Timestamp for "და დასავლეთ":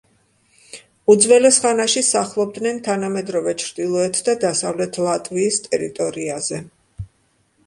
4.31-4.99